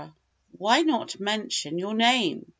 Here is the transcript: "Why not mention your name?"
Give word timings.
"Why 0.57 0.81
not 0.81 1.19
mention 1.19 1.77
your 1.77 1.93
name?" 1.93 2.47